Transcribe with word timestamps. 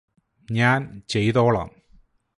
ഞാന് 0.49 0.87
ചെയ്തോളാം 1.07 1.69